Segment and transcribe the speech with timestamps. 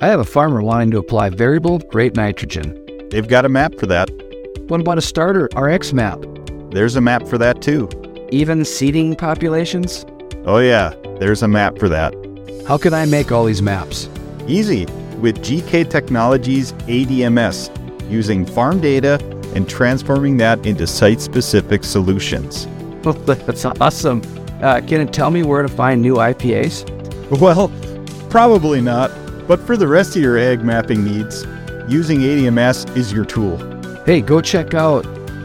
[0.00, 2.72] I have a farmer wanting to apply variable rate nitrogen.
[3.10, 4.08] They've got a map for that.
[4.68, 6.24] What about a starter RX map?
[6.70, 7.88] There's a map for that too.
[8.30, 10.06] Even seeding populations?
[10.44, 12.14] Oh, yeah, there's a map for that.
[12.64, 14.08] How can I make all these maps?
[14.46, 14.84] Easy
[15.18, 17.68] with GK Technologies ADMS,
[18.08, 19.18] using farm data
[19.56, 22.68] and transforming that into site specific solutions.
[23.26, 24.22] That's awesome.
[24.62, 26.88] Uh, can it tell me where to find new IPAs?
[27.40, 27.72] Well,
[28.30, 29.10] probably not,
[29.48, 31.44] but for the rest of your ag mapping needs,
[31.88, 33.56] using ADMS is your tool.
[34.04, 35.04] Hey, go check out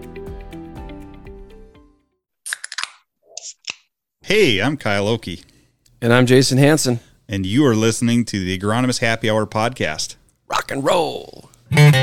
[4.21, 5.41] Hey, I'm Kyle Oki,
[6.01, 7.01] And I'm Jason Hanson.
[7.27, 10.15] and you are listening to the Agronomist Happy Hour podcast.
[10.47, 11.49] Rock and roll.
[11.69, 11.93] That's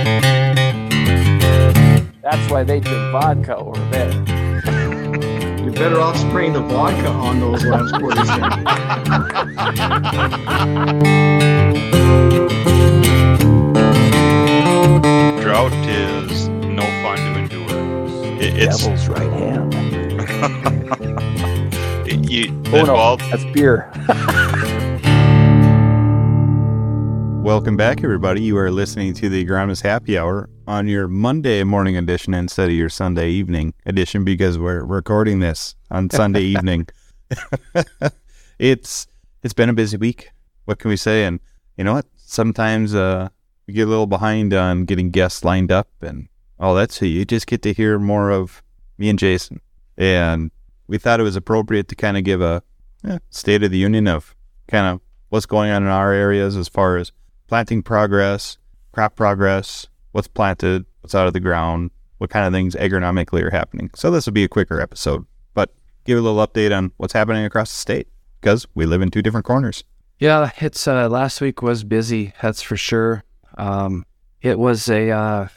[2.50, 4.39] why they drink vodka over there.
[5.80, 8.28] You're better off spraying the vodka on those last quarters.
[15.40, 17.64] Drought is no fun to endure.
[18.42, 19.74] It, it's Devil's right hand.
[22.06, 22.62] it, you.
[22.74, 23.90] Oh no, well, that's beer.
[27.50, 28.42] Welcome back, everybody.
[28.42, 32.76] You are listening to the Agronomist Happy Hour on your Monday morning edition instead of
[32.76, 36.86] your Sunday evening edition because we're recording this on Sunday evening.
[38.60, 39.08] it's
[39.42, 40.30] it's been a busy week.
[40.66, 41.24] What can we say?
[41.24, 41.40] And
[41.76, 42.06] you know what?
[42.18, 43.30] Sometimes uh,
[43.66, 46.28] we get a little behind on getting guests lined up and
[46.60, 46.92] all that.
[46.92, 48.62] So you just get to hear more of
[48.96, 49.60] me and Jason.
[49.98, 50.52] And
[50.86, 52.62] we thought it was appropriate to kind of give a
[53.04, 54.36] eh, state of the union of
[54.68, 55.00] kind of
[55.30, 57.10] what's going on in our areas as far as
[57.50, 58.58] planting progress,
[58.92, 63.50] crop progress, what's planted, what's out of the ground, what kind of things agronomically are
[63.50, 63.90] happening.
[63.96, 65.74] So this will be a quicker episode, but
[66.04, 68.06] give a little update on what's happening across the state
[68.40, 69.82] because we live in two different corners.
[70.20, 72.32] Yeah, it's uh, last week was busy.
[72.40, 73.24] That's for sure.
[73.58, 74.06] Um,
[74.42, 75.48] it was a uh,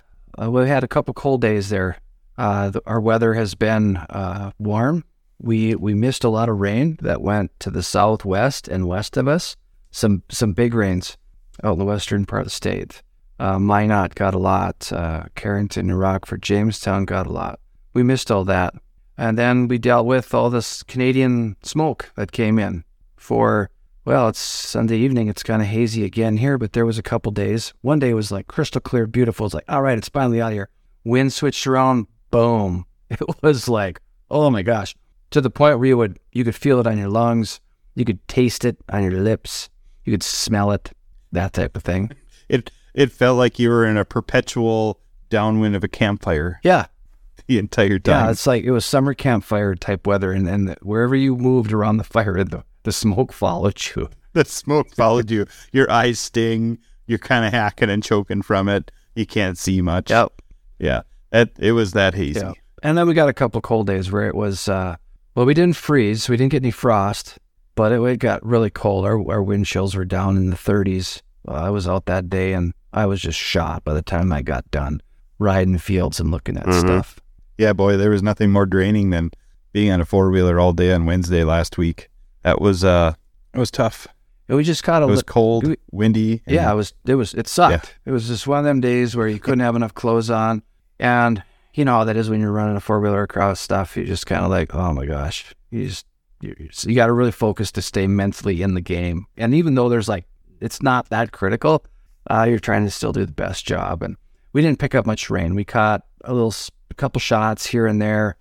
[0.41, 1.97] uh, we had a couple cold days there.
[2.39, 5.03] Uh, the, our weather has been uh, warm.
[5.39, 9.27] We we missed a lot of rain that went to the southwest and west of
[9.27, 9.55] us.
[9.91, 11.17] Some some big rains
[11.63, 13.01] out in the western part of the state.
[13.39, 14.91] Uh, Minot got a lot.
[14.91, 17.59] Uh, Carrington, New Rockford, Jamestown got a lot.
[17.93, 18.73] We missed all that,
[19.17, 22.83] and then we dealt with all this Canadian smoke that came in
[23.17, 23.69] for
[24.05, 25.29] well, it's Sunday evening.
[25.29, 27.73] It's kind of hazy again here, but there was a couple days.
[27.81, 29.45] One day was like crystal clear, beautiful.
[29.45, 30.69] It's like, all right, it's finally out of here.
[31.05, 32.85] Wind switched around, boom.
[33.09, 34.95] It was like, oh my gosh,
[35.29, 37.61] to the point where you would you could feel it on your lungs,
[37.93, 39.69] you could taste it on your lips,
[40.03, 40.91] you could smell it,
[41.33, 42.11] that type of thing.
[42.49, 44.99] It it felt like you were in a perpetual
[45.29, 46.87] downwind of a campfire Yeah,
[47.47, 48.25] the entire time.
[48.25, 48.31] yeah.
[48.31, 52.03] It's like it was summer campfire type weather, and and wherever you moved around the
[52.03, 54.09] fire, the the smoke followed you.
[54.33, 55.45] the smoke followed you.
[55.71, 56.79] Your eyes sting.
[57.07, 58.91] You're kind of hacking and choking from it.
[59.15, 60.09] You can't see much.
[60.09, 60.33] Yep.
[60.79, 61.01] Yeah.
[61.31, 62.39] It, it was that hazy.
[62.41, 62.53] Yeah.
[62.83, 64.95] And then we got a couple cold days where it was, uh,
[65.35, 66.27] well, we didn't freeze.
[66.29, 67.39] We didn't get any frost,
[67.75, 69.05] but it, it got really cold.
[69.05, 71.21] Our, our wind chills were down in the 30s.
[71.47, 74.41] Uh, I was out that day and I was just shot by the time I
[74.41, 75.01] got done
[75.39, 77.19] riding fields and looking at stuff.
[77.57, 79.31] Yeah, boy, there was nothing more draining than
[79.73, 82.09] being on a four wheeler all day on Wednesday last week.
[82.43, 83.13] That was uh
[83.53, 84.07] it was tough.
[84.47, 86.41] And we just kind It of, was cold, we- windy.
[86.45, 87.95] and- yeah, it was, it was, it sucked.
[88.05, 90.63] It was just one of them days where you couldn't have enough clothes on.
[90.99, 91.41] And
[91.73, 93.95] you know how that is when you're running a four wheeler across stuff.
[93.95, 96.05] You're just kind of like, oh my gosh, you just,
[96.43, 99.25] you, you got to really focus to stay mentally in the game.
[99.37, 100.25] And even though there's like,
[100.59, 101.85] it's not that critical,
[102.29, 104.03] uh, you're trying to still do the best job.
[104.03, 104.17] And
[104.51, 105.55] we didn't pick up much rain.
[105.55, 106.53] We caught a little,
[106.91, 108.37] a couple shots here and there,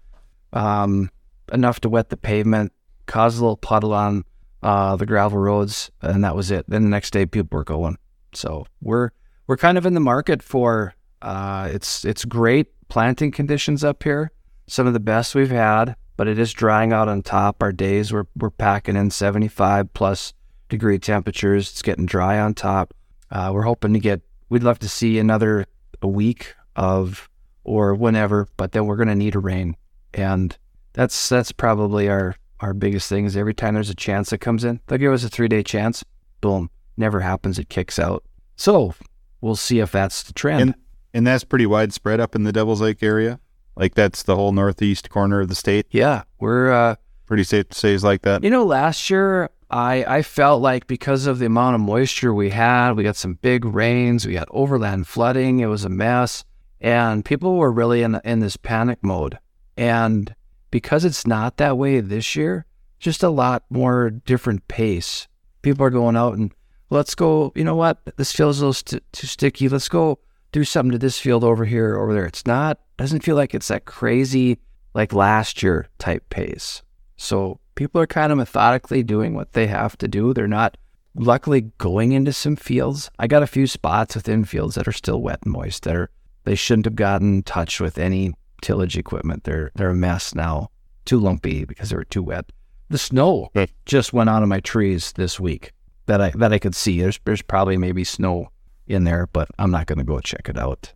[0.53, 1.11] um,
[1.53, 2.73] enough to wet the pavement,
[3.07, 4.25] cause a little puddle on
[4.63, 6.65] uh, the gravel roads, and that was it.
[6.69, 7.99] Then the next day, people were going.
[8.33, 9.11] So we're
[9.47, 14.31] we're kind of in the market for uh, it's it's great planting conditions up here,
[14.67, 17.61] some of the best we've had, but it is drying out on top.
[17.65, 20.35] Our days we're we're packing in 75 plus
[20.69, 21.69] degree temperatures.
[21.69, 22.95] It's getting dry on top.
[23.29, 24.21] Uh, we're hoping to get.
[24.49, 25.67] We'd love to see another
[26.01, 27.29] a week of
[27.65, 29.77] or whenever, but then we're going to need a rain,
[30.15, 30.57] and
[30.93, 33.25] that's that's probably our our biggest thing.
[33.25, 35.65] Is every time there's a chance that comes in, they'll give us a three day
[35.65, 36.05] chance.
[36.41, 37.59] Boom, never happens.
[37.59, 38.23] It kicks out.
[38.55, 38.95] So
[39.41, 40.61] we'll see if that's the trend.
[40.61, 40.75] And
[41.13, 43.41] and that's pretty widespread up in the Devil's Lake area.
[43.77, 45.87] Like that's the whole northeast corner of the state.
[45.91, 46.97] yeah, we're uh,
[47.33, 48.45] Pretty safe to say is like that.
[48.45, 52.51] You know, last year I I felt like because of the amount of moisture we
[52.51, 56.45] had, we got some big rains, we got overland flooding, it was a mess,
[56.79, 59.39] and people were really in in this panic mode.
[59.79, 60.35] And
[60.71, 62.67] because it's not that way this year,
[62.99, 65.27] just a lot more different pace.
[65.63, 66.53] People are going out and
[66.91, 67.51] let's go.
[67.55, 67.99] You know what?
[68.19, 69.71] This feels a little st- too sticky.
[69.71, 70.19] Let's go
[70.53, 72.27] do something to this field over here, over there.
[72.27, 74.59] It's not doesn't feel like it's that crazy
[74.95, 76.83] like last year type pace.
[77.17, 80.33] So people are kind of methodically doing what they have to do.
[80.33, 80.77] They're not
[81.15, 83.11] luckily going into some fields.
[83.19, 86.11] I got a few spots within fields that are still wet and moist that are
[86.45, 89.45] they shouldn't have gotten in touch with any tillage equipment.
[89.45, 90.71] They're they're a mess now.
[91.05, 92.53] Too lumpy because they were too wet.
[92.89, 93.65] The snow Hmm.
[93.87, 95.73] just went out of my trees this week
[96.07, 97.01] that I that I could see.
[97.01, 98.51] There's there's probably maybe snow
[98.87, 100.93] in there, but I'm not going to go check it out.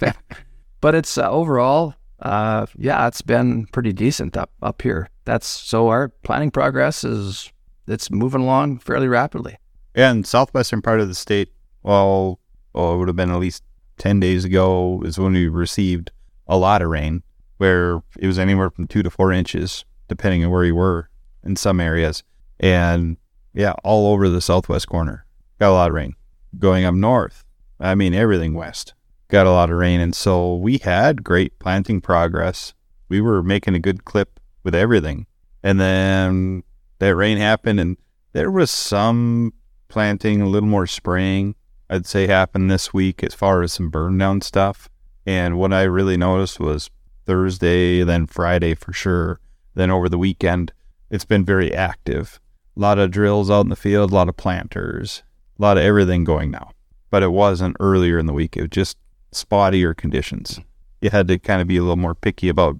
[0.80, 5.08] but it's uh, overall, uh, yeah, it's been pretty decent up up here.
[5.24, 7.52] That's so our planning progress is
[7.86, 9.56] it's moving along fairly rapidly.
[9.94, 11.52] Yeah, in southwestern part of the state,
[11.82, 12.38] well,
[12.74, 13.62] oh, it would have been at least
[13.98, 16.10] 10 days ago is when we received
[16.46, 17.22] a lot of rain,
[17.58, 21.08] where it was anywhere from two to four inches, depending on where you were
[21.44, 22.22] in some areas.
[22.60, 23.16] And
[23.54, 25.24] yeah, all over the southwest corner,
[25.58, 26.14] got a lot of rain.
[26.58, 27.44] Going up north,
[27.80, 28.94] I mean, everything west,
[29.28, 30.00] got a lot of rain.
[30.00, 32.74] And so we had great planting progress.
[33.08, 35.26] We were making a good clip with everything.
[35.62, 36.62] And then
[36.98, 37.96] that rain happened, and
[38.32, 39.52] there was some
[39.88, 41.54] planting, a little more spraying,
[41.90, 44.88] I'd say happened this week as far as some burn down stuff.
[45.26, 46.90] And what I really noticed was
[47.26, 49.40] Thursday, then Friday for sure.
[49.74, 50.72] Then over the weekend,
[51.10, 52.40] it's been very active.
[52.76, 55.22] A lot of drills out in the field, a lot of planters,
[55.58, 56.72] a lot of everything going now.
[57.10, 58.56] But it wasn't earlier in the week.
[58.56, 58.96] It was just
[59.32, 60.60] spottier conditions.
[61.00, 62.76] You had to kind of be a little more picky about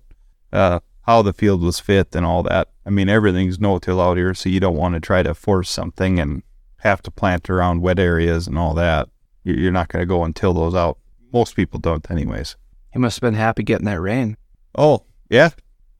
[0.53, 2.69] uh, how the field was fit and all that.
[2.85, 6.19] I mean, everything's no-till out here, so you don't want to try to force something
[6.19, 6.43] and
[6.79, 9.09] have to plant around wet areas and all that.
[9.45, 10.99] You- You're not going to go and till those out.
[11.33, 12.57] Most people don't, anyways.
[12.93, 14.37] He must have been happy getting that rain.
[14.77, 15.51] Oh, yeah.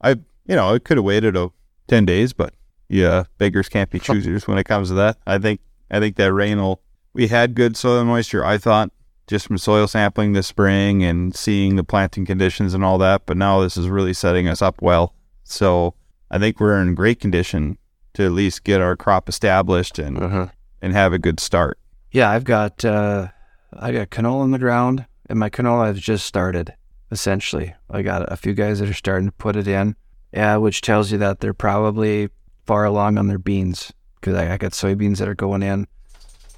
[0.01, 0.11] I,
[0.45, 1.49] you know, I could have waited a
[1.87, 2.53] 10 days, but
[2.89, 5.17] yeah, beggars can't be choosers when it comes to that.
[5.27, 5.61] I think,
[5.91, 6.81] I think that rain will,
[7.13, 8.91] we had good soil moisture, I thought,
[9.27, 13.25] just from soil sampling this spring and seeing the planting conditions and all that.
[13.25, 15.13] But now this is really setting us up well.
[15.43, 15.95] So
[16.31, 17.77] I think we're in great condition
[18.13, 20.49] to at least get our crop established and,
[20.81, 21.77] and have a good start.
[22.11, 23.27] Yeah, I've got uh,
[23.73, 26.73] I got canola in the ground, and my canola has just started.
[27.11, 29.95] Essentially, I got a few guys that are starting to put it in,
[30.31, 32.29] yeah, which tells you that they're probably
[32.65, 35.87] far along on their beans because I, I got soybeans that are going in,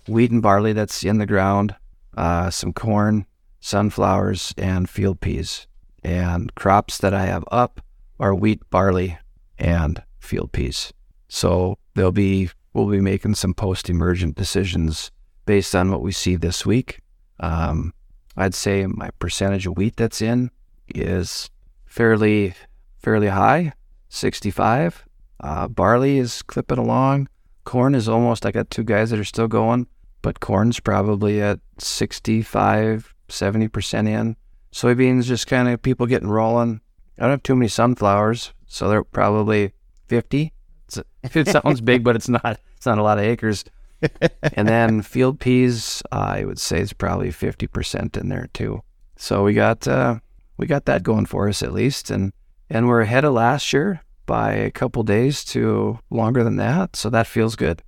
[0.08, 1.75] wheat and barley that's in the ground,
[2.18, 3.25] uh, some corn,
[3.60, 5.68] sunflowers, and field peas.
[6.03, 7.82] And crops that I have up
[8.20, 9.18] are wheat, barley,
[9.60, 10.91] and field peas.
[11.27, 15.12] So they'll be we'll be making some post-emergent decisions
[15.46, 17.01] based on what we see this week.
[17.39, 17.94] Um,
[18.38, 20.51] I'd say my percentage of wheat that's in
[20.88, 21.50] is
[21.86, 22.53] fairly
[22.98, 23.74] fairly high,
[24.10, 25.06] 65.
[25.39, 27.27] Uh, barley is clipping along.
[27.72, 28.46] Corn is almost.
[28.46, 29.88] I got two guys that are still going,
[30.22, 34.36] but corn's probably at 65, 70 percent in.
[34.74, 36.82] Soybeans just kind of people getting rolling.
[37.18, 39.72] I don't have too many sunflowers, so they're probably
[40.10, 40.51] 50.
[40.86, 41.00] It's,
[41.34, 42.60] it sounds big, but it's not.
[42.75, 43.63] It's not a lot of acres.
[44.42, 48.82] and then field peas, I would say it's probably 50% in there too.
[49.16, 50.20] So we got uh,
[50.58, 52.34] we got that going for us at least, and
[52.70, 56.96] and we're ahead of last year by a couple days to longer than that.
[56.96, 57.82] So that feels good.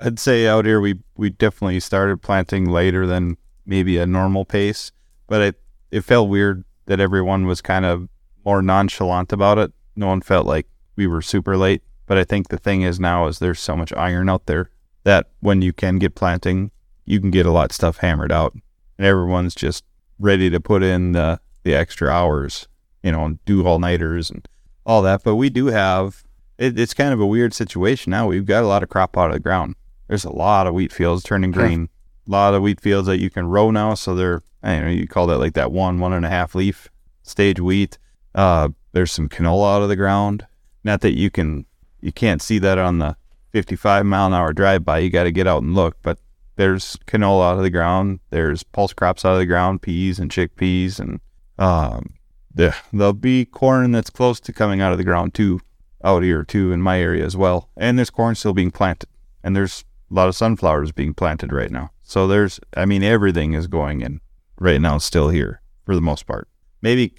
[0.00, 3.36] I'd say out here we we definitely started planting later than
[3.66, 4.92] maybe a normal pace,
[5.26, 8.08] but it it felt weird that everyone was kind of
[8.44, 9.72] more nonchalant about it.
[9.96, 11.82] No one felt like we were super late.
[12.06, 14.70] But I think the thing is now is there's so much iron out there
[15.04, 16.70] that when you can get planting,
[17.04, 18.54] you can get a lot of stuff hammered out,
[18.96, 19.84] and everyone's just
[20.18, 22.68] ready to put in the the extra hours,
[23.02, 24.46] you know, and do all nighters and
[24.84, 25.22] all that.
[25.22, 26.24] But we do have
[26.58, 28.26] it, it's kind of a weird situation now.
[28.26, 29.76] We've got a lot of crop out of the ground.
[30.08, 31.88] There's a lot of wheat fields turning green
[32.26, 33.94] A lot of wheat fields that you can row now.
[33.94, 36.54] So they're, I don't know, you call that like that one, one and a half
[36.54, 36.88] leaf
[37.22, 37.98] stage wheat.
[38.34, 40.46] Uh, there's some canola out of the ground.
[40.82, 41.66] Not that you can,
[42.00, 43.16] you can't see that on the
[43.52, 44.98] 55 mile an hour drive by.
[44.98, 45.96] You got to get out and look.
[46.02, 46.18] But
[46.56, 48.20] there's canola out of the ground.
[48.30, 51.20] There's pulse crops out of the ground, peas and chickpeas, and
[51.58, 52.14] um,
[52.58, 55.60] there there'll be corn that's close to coming out of the ground too,
[56.04, 57.70] out here too in my area as well.
[57.76, 59.08] And there's corn still being planted,
[59.42, 61.90] and there's a lot of sunflowers being planted right now.
[62.02, 64.20] So there's, I mean, everything is going in
[64.58, 66.48] right now, still here for the most part.
[66.82, 67.14] Maybe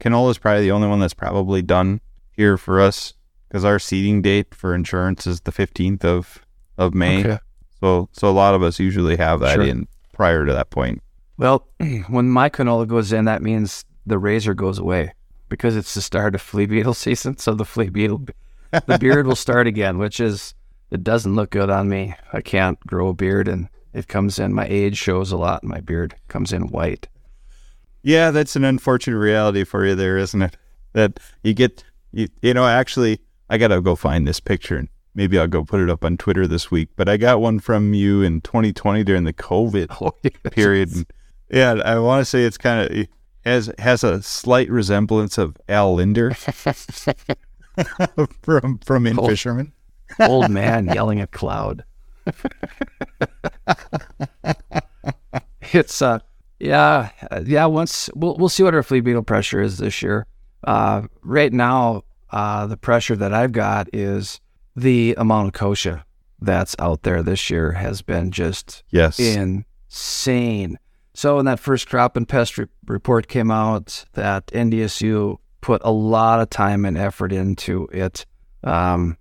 [0.00, 2.00] canola is probably the only one that's probably done
[2.32, 3.14] here for us
[3.48, 6.40] because our seeding date for insurance is the 15th of
[6.76, 7.20] of May.
[7.20, 7.38] Okay.
[7.80, 9.64] So so a lot of us usually have that Sure.
[9.64, 11.02] in prior to that point.
[11.36, 11.66] Well,
[12.08, 15.12] when my canola goes in, that means the razor goes away
[15.48, 17.36] because it's the start of flea beetle season.
[17.38, 18.26] So the flea beetle,
[18.70, 20.54] the beard will start again, which is,
[20.90, 22.14] it doesn't look good on me.
[22.32, 25.62] I can't grow a beard and it comes in, my age shows a lot.
[25.62, 27.08] My beard comes in white.
[28.02, 30.56] Yeah, that's an unfortunate reality for you there, isn't it?
[30.92, 34.88] That you get you, you know, actually I got to go find this picture and
[35.14, 37.94] maybe I'll go put it up on Twitter this week, but I got one from
[37.94, 40.92] you in 2020 during the COVID Oh, period.
[40.92, 41.06] And
[41.50, 43.06] yeah, I want to say it's kind of
[43.44, 46.34] has has a slight resemblance of Al Lindner
[48.42, 49.28] from from In Oh.
[49.28, 49.72] Fisherman.
[50.20, 51.84] Old man yelling at cloud.
[55.72, 56.18] it's uh
[56.60, 60.26] yeah uh, yeah once we'll we'll see what our flea beetle pressure is this year.
[60.62, 64.40] Uh, right now, uh, the pressure that I've got is
[64.74, 66.04] the amount of kochia
[66.40, 69.18] that's out there this year has been just Yes.
[69.20, 70.78] insane.
[71.14, 75.92] So when that first crop and pest re- report came out, that NDSU put a
[75.92, 78.26] lot of time and effort into it.
[78.64, 79.16] Um,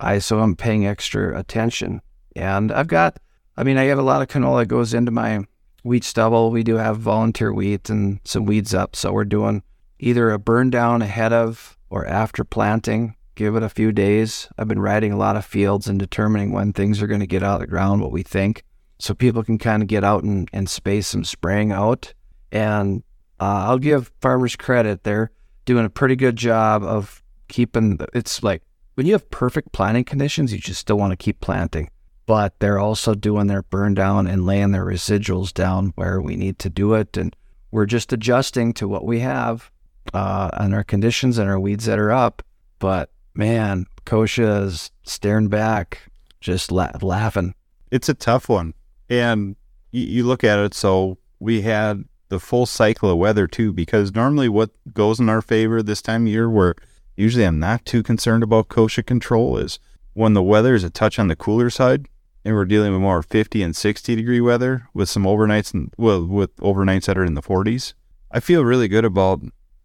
[0.00, 2.02] I so I'm paying extra attention,
[2.34, 3.18] and I've got.
[3.56, 5.46] I mean, I have a lot of canola that goes into my
[5.82, 6.50] wheat stubble.
[6.50, 9.62] We do have volunteer wheat and some weeds up, so we're doing
[9.98, 13.14] either a burn down ahead of or after planting.
[13.36, 14.48] Give it a few days.
[14.58, 17.42] I've been riding a lot of fields and determining when things are going to get
[17.42, 18.64] out of the ground, what we think
[18.98, 22.12] so people can kind of get out and, and space some spraying out.
[22.52, 23.02] And
[23.40, 25.30] uh, I'll give farmers credit; they're
[25.64, 27.98] doing a pretty good job of keeping.
[28.14, 28.62] It's like
[28.94, 31.90] when you have perfect planting conditions, you just still want to keep planting.
[32.24, 36.58] But they're also doing their burn down and laying their residuals down where we need
[36.60, 37.36] to do it, and
[37.70, 39.70] we're just adjusting to what we have
[40.14, 42.42] uh, our conditions and our weeds that are up.
[42.78, 46.00] But man, Kochia is staring back,
[46.40, 47.54] just la- laughing.
[47.90, 48.74] it's a tough one.
[49.08, 49.56] And
[49.92, 54.14] you, you look at it, so we had the full cycle of weather too, because
[54.14, 56.74] normally what goes in our favor this time of year, where
[57.16, 59.78] usually I'm not too concerned about kochia control, is
[60.14, 62.06] when the weather is a touch on the cooler side
[62.46, 66.24] and we're dealing with more 50 and 60 degree weather with some overnights and well,
[66.24, 67.94] with overnights that are in the 40s.
[68.30, 69.40] I feel really good about,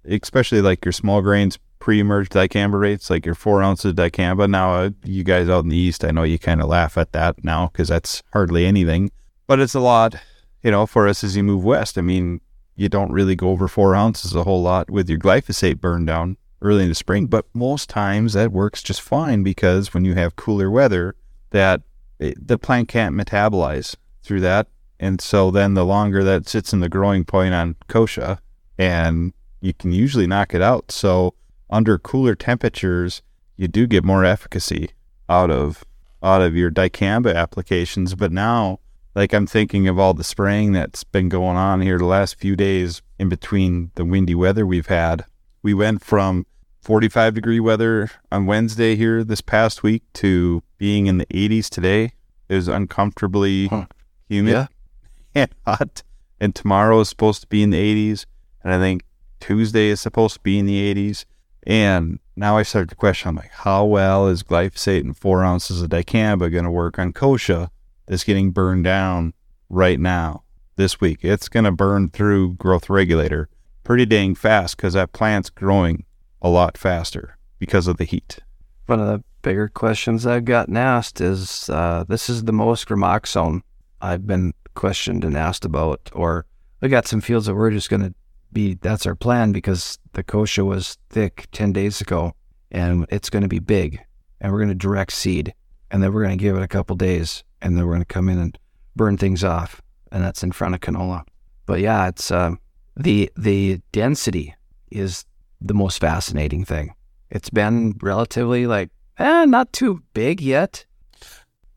[0.05, 4.49] especially like your small grains pre-emerge dicamba rates, like your four ounces dicamba.
[4.49, 7.11] Now, uh, you guys out in the east, I know you kind of laugh at
[7.11, 9.11] that now because that's hardly anything,
[9.47, 10.15] but it's a lot,
[10.63, 11.97] you know, for us as you move west.
[11.97, 12.39] I mean,
[12.75, 16.37] you don't really go over four ounces a whole lot with your glyphosate burn down
[16.61, 20.35] early in the spring, but most times that works just fine because when you have
[20.35, 21.15] cooler weather,
[21.49, 21.81] that
[22.19, 24.67] it, the plant can't metabolize through that.
[24.99, 28.37] And so then the longer that sits in the growing point on kochia,
[28.77, 30.91] and you can usually knock it out.
[30.91, 31.33] So
[31.71, 33.21] under cooler temperatures,
[33.57, 34.89] you do get more efficacy
[35.29, 35.83] out of
[36.23, 38.13] out of your dicamba applications.
[38.15, 38.79] But now,
[39.15, 42.55] like I'm thinking of all the spraying that's been going on here the last few
[42.55, 45.25] days in between the windy weather we've had.
[45.63, 46.45] We went from
[46.81, 52.13] 45 degree weather on Wednesday here this past week to being in the 80s today.
[52.49, 53.85] It was uncomfortably Huh.
[54.27, 54.67] humid Yeah.
[55.35, 56.03] and hot.
[56.39, 57.77] And tomorrow is supposed to be in the
[58.13, 58.25] 80s.
[58.63, 59.03] And I think
[59.39, 61.25] Tuesday is supposed to be in the 80s.
[61.63, 65.81] And now I start to question, I'm like, how well is glyphosate and four ounces
[65.81, 67.69] of dicamba going to work on kochia
[68.07, 69.33] that's getting burned down
[69.69, 70.43] right now
[70.75, 71.19] this week?
[71.21, 73.49] It's going to burn through growth regulator
[73.83, 76.05] pretty dang fast because that plant's growing
[76.41, 78.39] a lot faster because of the heat.
[78.87, 83.61] One of the bigger questions I've gotten asked is uh, this is the most Gramoxone
[84.01, 86.09] I've been questioned and asked about.
[86.13, 86.45] Or
[86.81, 88.13] we got some fields that we're just going to
[88.53, 92.33] be, that's our plan because the kochia was thick 10 days ago
[92.71, 93.99] and it's going to be big
[94.39, 95.53] and we're going to direct seed
[95.89, 98.05] and then we're going to give it a couple days and then we're going to
[98.05, 98.57] come in and
[98.95, 99.81] burn things off.
[100.11, 101.23] And that's in front of canola.
[101.65, 102.59] But yeah, it's um,
[102.97, 104.55] the the density
[104.89, 105.23] is
[105.61, 106.93] the most fascinating thing.
[107.29, 108.89] It's been relatively like,
[109.19, 110.85] eh, not too big yet.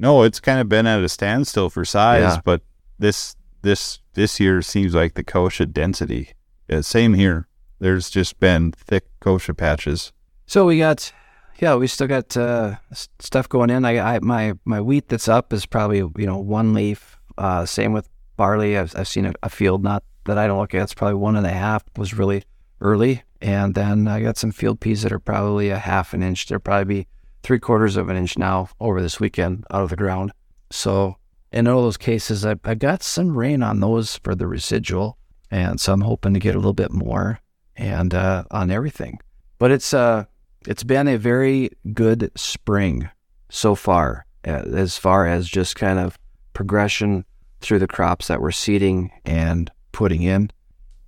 [0.01, 2.41] No, it's kind of been at a standstill for size, Yeah.
[2.45, 2.63] but
[2.99, 6.33] this this this year seems like the kochia density.
[6.69, 7.47] Yeah, same here.
[7.79, 10.13] There's just been thick kochia patches.
[10.47, 11.13] So we got,
[11.59, 13.85] yeah, we still got uh, stuff going in.
[13.85, 17.19] I, I my my wheat that's up is probably you know one leaf.
[17.37, 18.79] Uh, same with barley.
[18.79, 20.83] I've, I've seen a, a field not that I don't look at.
[20.83, 21.85] It's probably one and a half.
[21.97, 22.45] Was really
[22.81, 26.47] early, and then I got some field peas that are probably a half an inch.
[26.47, 27.07] They'll probably be
[27.43, 30.33] three quarters of an inch now over this weekend out of the ground.
[30.71, 31.17] So
[31.53, 35.19] in all those cases, I, I got some rain on those for the residual,
[35.55, 37.39] and so I'm hoping to get a little bit more
[37.77, 39.21] and uh, on everything.
[39.59, 40.25] But it's uh
[40.67, 43.09] it's been a very good spring
[43.51, 46.19] so far, uh, as far as just kind of
[46.55, 47.25] progression
[47.61, 50.51] through the crops that we're seeding and putting in.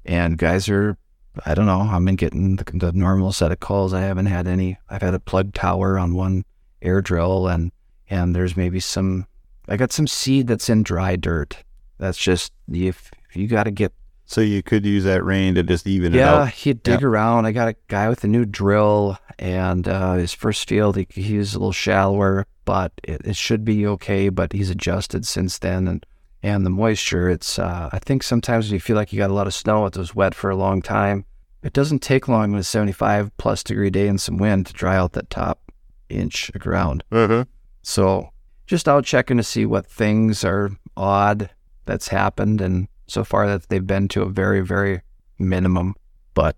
[0.05, 0.97] And guys are,
[1.45, 3.93] I don't know, I've been getting the, the normal set of calls.
[3.93, 4.79] I haven't had any.
[4.89, 6.45] I've had a plug tower on one
[6.83, 7.73] air drill, and
[8.09, 9.27] and there's maybe some.
[9.69, 11.65] I got some seed that's in dry dirt.
[11.99, 13.93] That's just if you got to get
[14.27, 16.39] So you could use that rain to just even it out?
[16.39, 17.47] yeah, he'd dig around.
[17.47, 21.39] I got a guy with a new drill, and uh, his first field, he, he
[21.39, 24.29] was a little shallower, but it, it should be okay.
[24.29, 26.05] But he's adjusted since then, and
[26.43, 27.31] and the moisture.
[27.31, 29.87] It's uh, I think sometimes when you feel like you got a lot of snow,
[29.87, 31.25] it was wet for a long time.
[31.63, 34.97] It doesn't take long with a 75 plus degree day and some wind to dry
[34.97, 35.73] out that top
[36.09, 37.03] inch of ground.
[37.11, 37.45] Uh-huh.
[37.83, 38.31] So
[38.67, 41.51] just out checking to see what things are odd
[41.85, 45.03] that's happened, and so far that they've been to a very very
[45.39, 45.95] minimum.
[46.35, 46.57] But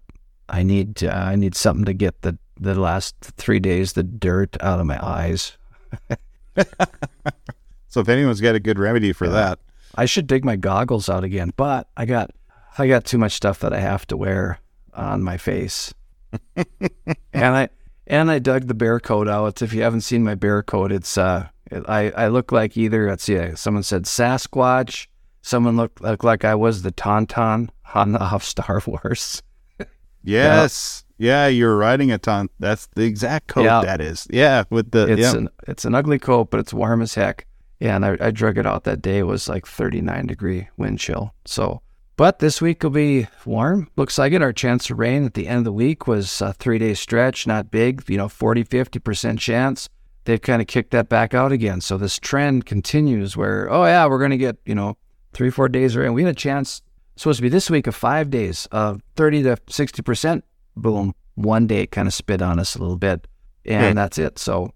[0.49, 4.57] I need uh, I need something to get the the last three days the dirt
[4.61, 5.57] out of my eyes.
[7.91, 9.33] So if anyone's got a good remedy for Yeah.
[9.33, 9.59] that,
[9.95, 12.31] I should dig my goggles out again, but I got
[12.77, 14.59] I got too much stuff that I have to wear
[14.93, 15.95] on my face.
[16.57, 16.67] and
[17.33, 17.69] I
[18.07, 19.63] and I dug the bear coat out.
[19.63, 23.09] If you haven't seen my bear coat, it's uh it, I I look like either
[23.09, 25.07] let's see, someone said Sasquatch,
[25.43, 29.43] someone looked looked like I was the Tauntaun on the off Star Wars.
[30.25, 32.49] yes, yeah, you're riding a ton.
[32.59, 33.83] That's the exact coat Yeah.
[33.83, 34.27] that is.
[34.31, 35.35] Yeah, with the It's yeah.
[35.37, 37.47] an it's an ugly coat, but it's warm as heck.
[37.81, 39.19] Yeah, and I, I drug it out that day.
[39.19, 41.33] It was like 39 degree wind chill.
[41.45, 41.81] So,
[42.17, 43.89] but this week will be warm.
[43.97, 44.43] Looks like it.
[44.43, 47.47] Our chance of rain at the end of the week was a three day stretch,
[47.47, 49.89] not big, you know, 40, 50% chance.
[50.25, 51.81] They've kind of kicked that back out again.
[51.81, 54.97] So this trend continues where, oh, yeah, we're going to get, you know,
[55.39, 56.15] three, four days of rain.
[56.15, 56.83] We had a chance,
[57.15, 60.43] supposed to be this week of five days of 30 to 60%.
[60.77, 61.15] Boom.
[61.37, 63.29] One day it kind of spit on us a little bit.
[63.65, 64.41] And that's it.
[64.41, 64.73] So,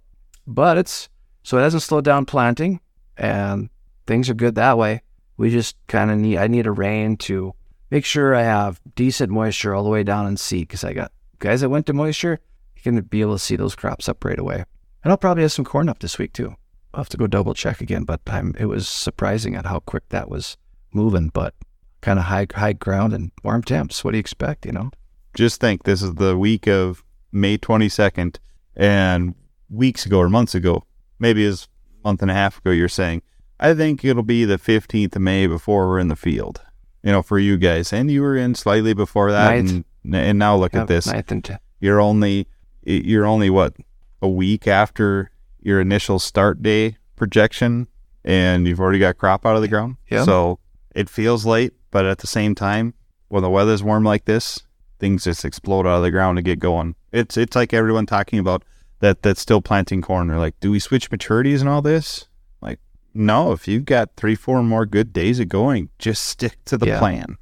[0.47, 1.09] but it's,
[1.43, 2.81] so it hasn't slowed down planting
[3.17, 3.71] and
[4.07, 5.03] things are good that way.
[5.37, 7.55] We just kind of need, I need a rain to
[7.91, 11.11] make sure I have decent moisture all the way down in seed because I got
[11.41, 12.39] guys that went to moisture,
[12.77, 14.65] you can be able to see those crops up right away.
[15.03, 16.55] And I'll probably have some corn up this week too.
[16.95, 20.09] I'll have to go double check again, but I'm, it was surprising at how quick
[20.11, 20.57] that was
[20.93, 21.55] moving, but
[22.01, 24.05] kind of high, high ground and warm temps.
[24.05, 24.91] What do you expect, you know?
[25.35, 27.03] just think this is the week of
[27.33, 28.37] May 22nd,
[28.77, 29.35] and
[29.71, 30.85] weeks ago or months ago,
[31.19, 31.69] maybe it's
[32.03, 33.23] a month and a half ago, you're saying,
[33.59, 36.61] I think it'll be the 15th of May before we're in the field,
[37.03, 37.93] you know, for you guys.
[37.93, 39.51] And you were in slightly before that.
[39.55, 39.85] Ninth.
[40.05, 41.07] And, and now look Yeah, at this.
[41.07, 41.59] 10th.
[41.81, 42.49] You're only,
[42.83, 43.75] you're only what,
[44.21, 45.31] a week after
[45.63, 47.89] your initial start day projection,
[48.25, 49.97] and you've already got crop out of the ground.
[50.11, 50.25] Yeah.
[50.25, 50.59] So
[50.95, 52.95] it feels late, but at the same time,
[53.29, 54.61] when the weather's warm like this,
[54.99, 56.95] things just explode out of the ground to get going.
[57.13, 58.65] It's it's like everyone talking about
[59.01, 60.29] that that's still planting corn.
[60.29, 62.27] They're like, do we switch maturities and all this?
[62.61, 62.79] Like,
[63.15, 63.53] no.
[63.53, 66.99] If you've got three, four more good days of going, just stick to the Yeah.
[66.99, 67.37] plan.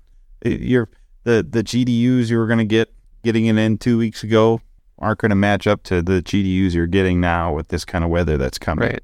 [0.45, 0.89] You're
[1.25, 4.61] the the GDUs you were going to get getting it in two weeks ago
[5.01, 8.11] aren't going to match up to the GDUs you're getting now with this kind of
[8.11, 8.91] weather that's coming.
[8.91, 9.03] Right.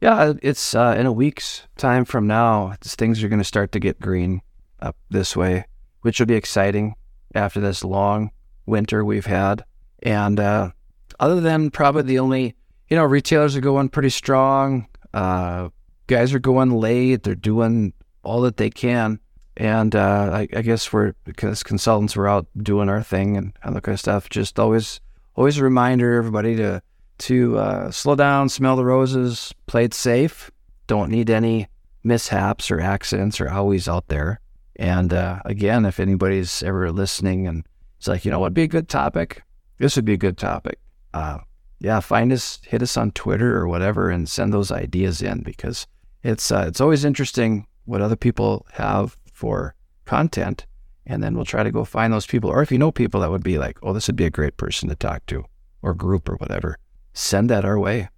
[0.00, 2.74] Yeah, it's uh, in a week's time from now.
[2.82, 4.42] Things are going to start to get green
[4.80, 5.64] up this way,
[6.02, 6.94] which will be exciting
[7.34, 8.30] after this long
[8.66, 9.64] winter we've had.
[10.02, 10.70] And uh,
[11.18, 12.54] other than probably the only,
[12.88, 14.86] you know, retailers are going pretty strong.
[15.14, 15.70] Uh,
[16.08, 17.22] guys are going late.
[17.22, 19.18] They're doing all that they can.
[19.56, 23.74] And uh, I, I guess we're because consultants we're out doing our thing and, and
[23.74, 24.28] that kind of stuff.
[24.28, 25.00] Just always,
[25.34, 26.82] always a reminder everybody to
[27.18, 30.50] to uh, slow down, smell the roses, play it safe.
[30.86, 31.68] Don't need any
[32.04, 34.40] mishaps or accidents or always out there.
[34.76, 37.66] And uh, again, if anybody's ever listening and
[37.98, 39.42] it's like, you know, what'd be a good topic?
[39.78, 40.78] This would be a good topic.
[41.14, 41.38] Uh,
[41.80, 45.86] yeah, find us, hit us on Twitter or whatever, and send those ideas in because
[46.22, 49.74] it's uh, it's always interesting what other people have for
[50.06, 50.64] content,
[51.04, 52.48] and then we'll try to go find those people.
[52.48, 54.56] Or if you know people that would be like, oh, this would be a great
[54.56, 55.44] person to talk to,
[55.82, 56.78] or group or whatever,
[57.12, 58.08] send that our way.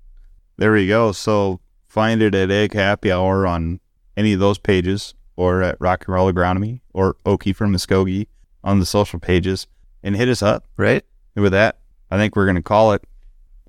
[0.58, 1.10] There we go.
[1.10, 3.80] So find it at Ag Happy Hour on
[4.16, 8.28] any of those pages or at Rock and Roll Agronomy or Okie from Muskogee
[8.62, 9.66] on the social pages
[10.04, 10.66] and hit us up.
[10.76, 11.04] Right?
[11.34, 11.80] And with that,
[12.12, 13.02] I think we're going to call it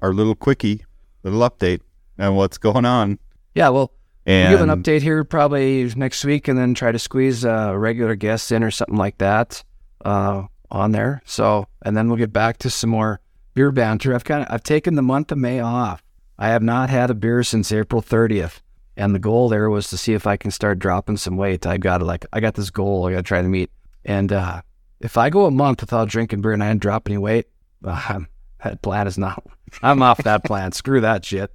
[0.03, 0.85] our little quickie,
[1.23, 1.81] little update
[2.19, 3.17] on what's going on.
[3.55, 3.69] Yeah.
[3.69, 3.91] Well,
[4.25, 7.73] And we'll give an update here probably next week, and then try to squeeze uh,
[7.75, 9.63] regular guests in or something like that
[10.05, 11.21] uh, on there.
[11.25, 13.21] So, and then we'll get back to some more
[13.53, 14.13] beer banter.
[14.13, 16.03] I've kind of I've taken the month of May off.
[16.37, 18.61] I have not had a beer since April 30th,
[18.95, 21.65] and the goal there was to see if I can start dropping some weight.
[21.65, 23.71] I got like I got this goal I got to try to meet,
[24.05, 24.61] and uh,
[24.99, 27.47] if I go a month without drinking beer and I didn't drop any weight,
[27.83, 28.19] uh,
[28.63, 29.43] that plan is not.
[29.81, 30.71] I'm off that plan.
[30.71, 31.51] Screw that shit.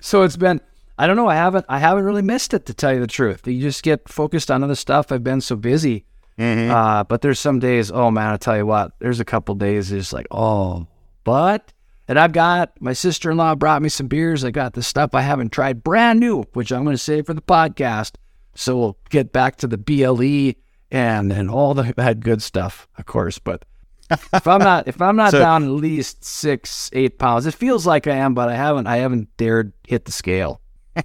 [0.00, 0.60] So it's been
[1.00, 3.46] I don't know, I haven't I haven't really missed it to tell you the truth.
[3.46, 5.12] You just get focused on other stuff.
[5.12, 6.04] I've been so busy.
[6.38, 6.70] Mhm.
[6.70, 9.90] Uh, but there's some days, oh man, I tell you what, there's a couple days
[9.90, 10.86] it's like, oh,
[11.24, 11.72] but
[12.06, 14.44] and I've got my sister in law brought me some beers.
[14.44, 17.42] I got the stuff I haven't tried brand new, which I'm gonna save for the
[17.42, 18.12] podcast.
[18.54, 20.54] So we'll get back to the BLE
[20.90, 23.38] and and all the that good stuff, of course.
[23.38, 23.64] But
[24.10, 27.86] if I'm not if I'm not So- down at least six, eight pounds, it feels
[27.86, 30.60] like I am, but I haven't I haven't dared hit the scale.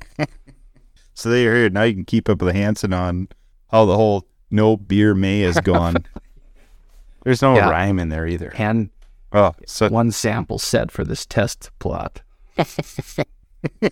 [1.16, 1.70] So there you're here.
[1.70, 3.28] Now you can keep up with Hanson on
[3.70, 5.98] how the whole no beer May is gone.
[7.24, 7.70] There's no Yeah.
[7.70, 8.52] rhyme in there either.
[8.58, 8.90] And
[9.32, 12.22] Oh, so one sample set for this test plot.
[12.58, 13.90] yeah,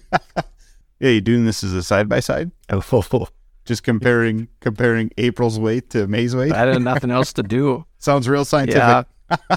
[1.00, 2.52] you doing this as a side by side?
[2.70, 2.82] Oh,
[3.66, 6.52] Just comparing comparing April's weight to May's weight?
[6.52, 7.86] I had nothing else to do.
[8.00, 9.06] Sounds real scientific.
[9.30, 9.56] Yeah.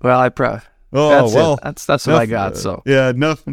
[0.00, 0.60] well, I pro.
[0.92, 1.60] Oh that's well, it.
[1.62, 2.52] That's that's what I enough, got.
[2.52, 3.44] uh, So yeah, enough.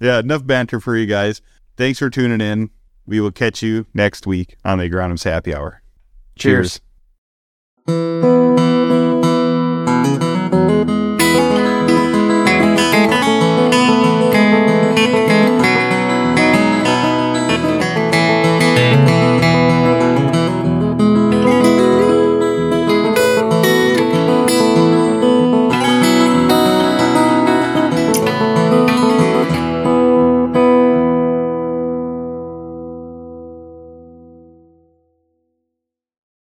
[0.00, 1.40] Yeah, enough banter for you guys.
[1.76, 2.70] Thanks for tuning in.
[3.06, 5.82] We will catch you next week on the Agronom's Happy Hour.
[6.36, 6.80] cheers.
[7.88, 8.75] Cheers.